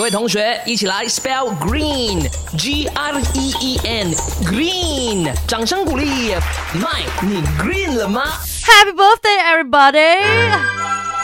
[0.00, 6.32] 各位同学，一起来 spell green，G R E E N，green，掌声鼓励
[6.72, 8.24] my，你 green 了吗
[8.64, 10.22] ？Happy birthday, everybody！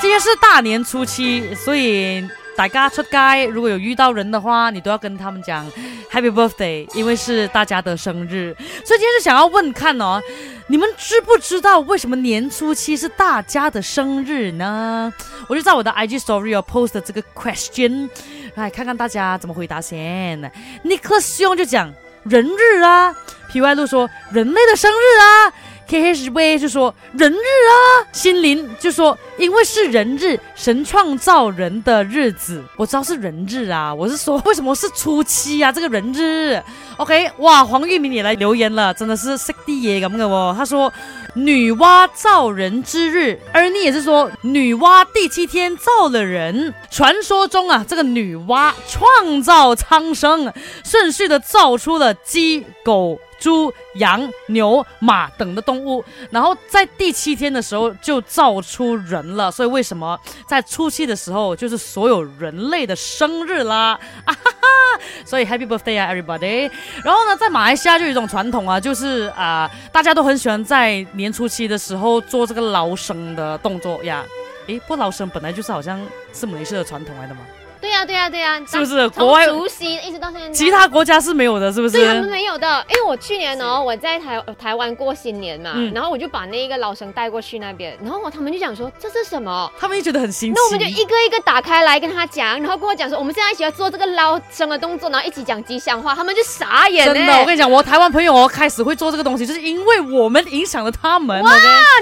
[0.02, 2.22] 今天是大年初七，所以
[2.54, 5.66] 大家出街如果有遇到人的话，你都要跟他们讲
[6.12, 8.54] Happy birthday，因为是大家的生日。
[8.84, 10.20] 所以今天是想要问看哦，
[10.66, 15.10] 你们知不知道为什么年初七是大家的生日呢？
[15.48, 18.10] 我就在我的 IG story 有 post 的这个 question，
[18.56, 20.50] 来看看大家怎么回答先。
[20.84, 21.92] Nicholas 兄就讲
[22.24, 23.14] 人日啊
[23.48, 25.52] 皮外露说人类的生日啊。
[25.88, 35.72] K H V 就说人日啊，心灵就说因为是人日，神创造人的日子，我知道是人日啊，我是说 为什么是初七啊？
[35.72, 36.62] 这个人日
[36.96, 40.54] ，OK，哇，黄玉明也来留言了，真的是识啲嘢咁嘅哦。
[40.56, 40.92] 他说
[41.34, 46.74] 女娲造人之日，而你也是说女娲第七天造了人。
[46.90, 50.52] 传说中啊，这个女娲创造苍生，
[50.84, 53.18] 顺序的造出了鸡、狗。
[53.38, 59.50] 猪、羊、牛、马等的动物，然后在第七天的时候就造出人了。
[59.50, 63.98] 所以为什么在初七的时候就是所有人类的生日啦？
[64.24, 65.00] 啊哈哈！
[65.24, 66.70] 所以 Happy Birthday 啊，everybody！
[67.04, 74.24] 然后呢，在马来西亚就有一种传统啊，就是啊、大家都很喜欢在年初七的时候做这个捞生的动作呀。
[74.66, 76.00] 诶，不过捞生本来就是好像
[76.32, 77.40] 是马来西亚的传统来的嘛，
[77.80, 79.08] 对呀、对呀、对呀、是不是？
[79.10, 82.24] 从国外除夕一直到现在，其他国家是没有的，是不是对他们？
[82.28, 82.84] 没有的。
[82.88, 89.70] 因为我去年哦，我在台台湾过新年嘛，嗯然后我就把那个老生带过去那边，然后他们就讲说这是什么？
[89.78, 90.54] 他们就觉得很新奇。
[90.54, 101.36] 那我们就一个一个打开来跟他讲，然后跟我讲说我们现在一起要做这个捞生的动作，然后一起讲吉祥话，他们就傻眼真的，欸我跟你讲，我台湾朋友哦开始会做这个东西，就是因为我们影响了他们。
[101.42, 101.52] 啊，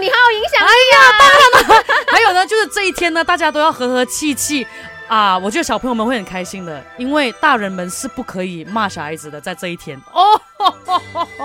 [0.00, 1.84] 你好有影响力啊！
[2.10, 4.66] 还有呢，就是这一天呢，大家都要和和气气
[5.08, 5.38] 啊。
[5.38, 10.40] 我觉得小朋友们会很开心的，因为大人们是不可以骂小孩子的，在这一天哦，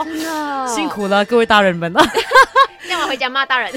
[0.03, 2.02] 真的辛，苦了各位大人们了。
[2.87, 3.71] 让我回家骂大人。